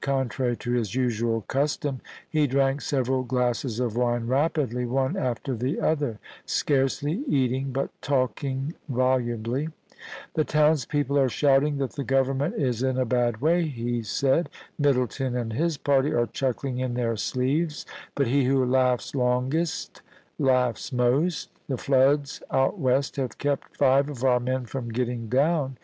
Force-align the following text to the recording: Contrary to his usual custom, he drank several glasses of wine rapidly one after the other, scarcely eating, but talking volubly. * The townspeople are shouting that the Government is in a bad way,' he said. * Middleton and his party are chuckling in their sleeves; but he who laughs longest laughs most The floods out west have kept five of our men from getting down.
Contrary 0.01 0.57
to 0.57 0.71
his 0.71 0.95
usual 0.95 1.41
custom, 1.41 2.01
he 2.27 2.47
drank 2.47 2.81
several 2.81 3.21
glasses 3.21 3.79
of 3.79 3.95
wine 3.95 4.25
rapidly 4.25 4.83
one 4.83 5.15
after 5.15 5.53
the 5.55 5.79
other, 5.79 6.17
scarcely 6.43 7.21
eating, 7.27 7.71
but 7.71 7.91
talking 8.01 8.73
volubly. 8.89 9.69
* 9.99 10.33
The 10.33 10.43
townspeople 10.43 11.19
are 11.19 11.29
shouting 11.29 11.77
that 11.77 11.91
the 11.91 12.03
Government 12.03 12.55
is 12.55 12.81
in 12.81 12.97
a 12.97 13.05
bad 13.05 13.41
way,' 13.41 13.67
he 13.67 14.01
said. 14.01 14.49
* 14.65 14.79
Middleton 14.79 15.35
and 15.35 15.53
his 15.53 15.77
party 15.77 16.11
are 16.11 16.25
chuckling 16.25 16.79
in 16.79 16.95
their 16.95 17.15
sleeves; 17.15 17.85
but 18.15 18.25
he 18.25 18.45
who 18.45 18.65
laughs 18.65 19.13
longest 19.13 20.01
laughs 20.39 20.91
most 20.91 21.51
The 21.67 21.77
floods 21.77 22.41
out 22.49 22.79
west 22.79 23.17
have 23.17 23.37
kept 23.37 23.77
five 23.77 24.09
of 24.09 24.23
our 24.23 24.39
men 24.39 24.65
from 24.65 24.89
getting 24.89 25.27
down. 25.29 25.77